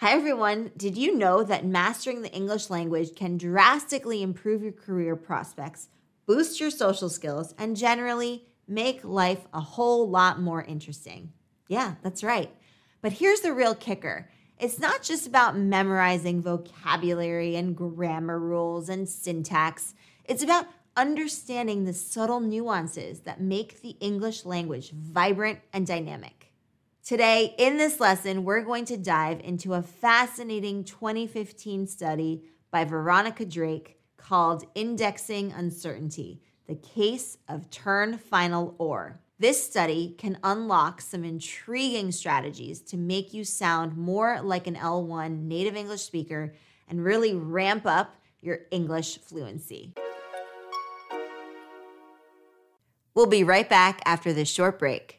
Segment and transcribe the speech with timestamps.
[0.00, 0.70] Hi, everyone.
[0.76, 5.88] Did you know that mastering the English language can drastically improve your career prospects,
[6.24, 11.32] boost your social skills, and generally make life a whole lot more interesting?
[11.66, 12.54] Yeah, that's right.
[13.02, 19.08] But here's the real kicker it's not just about memorizing vocabulary and grammar rules and
[19.08, 19.94] syntax,
[20.24, 26.47] it's about understanding the subtle nuances that make the English language vibrant and dynamic.
[27.08, 33.46] Today, in this lesson, we're going to dive into a fascinating 2015 study by Veronica
[33.46, 39.22] Drake called Indexing Uncertainty The Case of Turn Final Or.
[39.38, 45.44] This study can unlock some intriguing strategies to make you sound more like an L1
[45.44, 46.52] native English speaker
[46.88, 49.94] and really ramp up your English fluency.
[53.14, 55.18] We'll be right back after this short break.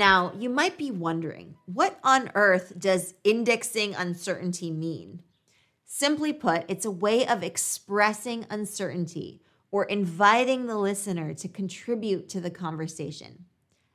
[0.00, 5.20] Now, you might be wondering, what on earth does indexing uncertainty mean?
[5.84, 12.40] Simply put, it's a way of expressing uncertainty or inviting the listener to contribute to
[12.40, 13.44] the conversation.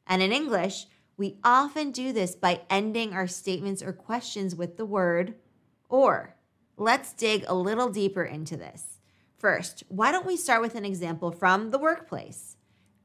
[0.05, 0.85] And in English,
[1.17, 5.33] we often do this by ending our statements or questions with the word
[5.89, 6.35] or.
[6.77, 8.99] Let's dig a little deeper into this.
[9.39, 12.57] First, why don't we start with an example from the workplace?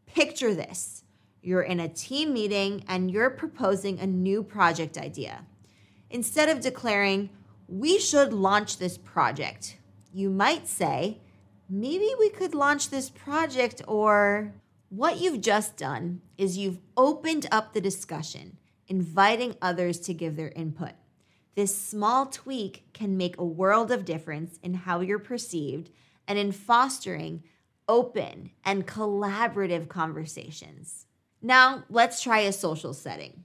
[0.04, 1.02] Picture this
[1.42, 5.46] you're in a team meeting and you're proposing a new project idea.
[6.10, 7.30] Instead of declaring,
[7.68, 9.76] we should launch this project,
[10.12, 11.18] you might say,
[11.68, 14.52] maybe we could launch this project or
[14.88, 18.56] what you've just done is you've opened up the discussion,
[18.88, 20.92] inviting others to give their input.
[21.54, 25.90] This small tweak can make a world of difference in how you're perceived
[26.26, 27.44] and in fostering
[27.88, 31.06] open and collaborative conversations.
[31.42, 33.44] Now, let's try a social setting.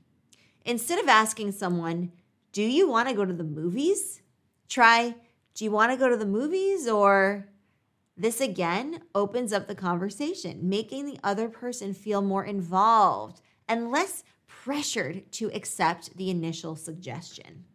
[0.65, 2.11] Instead of asking someone,
[2.51, 4.21] Do you want to go to the movies?
[4.67, 5.15] Try,
[5.53, 6.87] Do you want to go to the movies?
[6.87, 7.47] Or
[8.17, 14.23] this again opens up the conversation, making the other person feel more involved and less
[14.47, 17.65] pressured to accept the initial suggestion.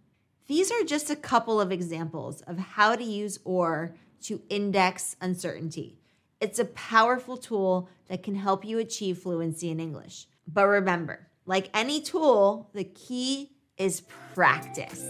[0.46, 6.00] These are just a couple of examples of how to use OR to index uncertainty.
[6.40, 10.26] It's a powerful tool that can help you achieve fluency in English.
[10.48, 14.00] But remember, like any tool, the key is
[14.34, 15.04] practice.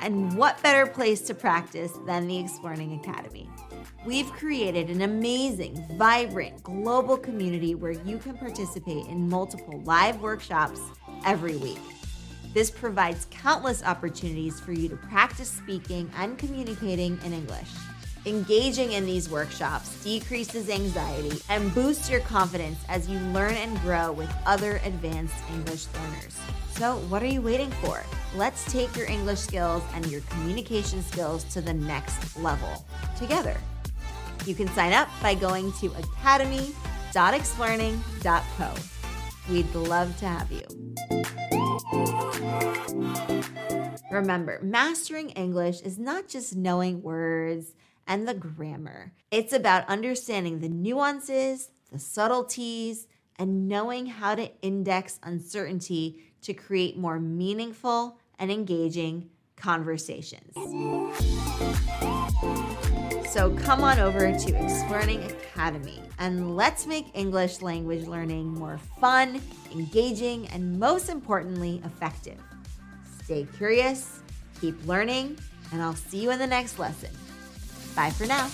[0.00, 3.50] And what better place to practice than the Explearning Academy?
[4.06, 10.80] We've created an amazing, vibrant, global community where you can participate in multiple live workshops
[11.26, 11.80] every week.
[12.54, 17.68] This provides countless opportunities for you to practice speaking and communicating in English.
[18.26, 24.12] Engaging in these workshops decreases anxiety and boosts your confidence as you learn and grow
[24.12, 26.38] with other advanced English learners.
[26.72, 28.04] So, what are you waiting for?
[28.36, 32.84] Let's take your English skills and your communication skills to the next level
[33.16, 33.56] together.
[34.44, 38.74] You can sign up by going to academy.explearning.co.
[39.50, 40.66] We'd love to have you.
[44.10, 47.72] Remember, mastering English is not just knowing words
[48.10, 55.20] and the grammar, it's about understanding the nuances, the subtleties, and knowing how to index
[55.22, 60.52] uncertainty to create more meaningful and engaging conversations.
[63.30, 69.40] So come on over to Explearning Academy and let's make English language learning more fun,
[69.72, 72.40] engaging, and most importantly, effective.
[73.22, 74.18] Stay curious,
[74.60, 75.38] keep learning,
[75.70, 77.10] and I'll see you in the next lesson.
[77.94, 78.48] Bye for now.